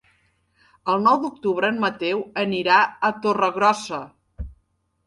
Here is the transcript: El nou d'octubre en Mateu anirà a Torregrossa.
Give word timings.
El 0.93 1.03
nou 1.07 1.19
d'octubre 1.25 1.71
en 1.75 1.77
Mateu 1.85 2.25
anirà 2.45 2.81
a 2.83 3.13
Torregrossa. 3.27 4.03